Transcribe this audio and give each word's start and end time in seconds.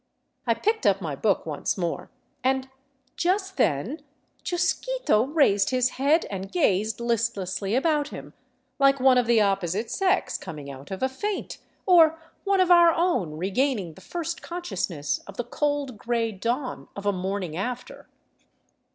I 0.47 0.55
picked 0.55 0.87
up 0.87 0.99
my 0.99 1.15
book 1.15 1.45
once 1.45 1.77
more— 1.77 2.09
and 2.43 2.69
just 3.17 3.57
then 3.57 4.01
Chusquito 4.43 5.25
raised 5.25 5.69
his 5.69 5.89
head 5.91 6.25
and 6.31 6.51
gazed 6.51 6.99
listlessly 6.99 7.75
about 7.75 8.07
him, 8.07 8.33
like 8.79 8.99
one 8.99 9.19
of 9.19 9.27
the 9.27 9.41
opposite 9.41 9.91
sex 9.91 10.39
coming 10.39 10.71
out 10.71 10.89
of 10.89 11.03
a 11.03 11.07
faint, 11.07 11.59
or 11.85 12.19
one 12.45 12.59
of 12.59 12.71
our 12.71 12.91
own 12.91 13.37
regaining 13.37 13.93
the 13.93 14.01
first 14.01 14.41
con 14.41 14.63
sciousness 14.63 15.21
of 15.27 15.37
the 15.37 15.43
cold 15.43 15.99
gray 15.99 16.31
dawn 16.31 16.87
of 16.95 17.05
a 17.05 17.13
morning 17.13 17.55
after. 17.55 18.07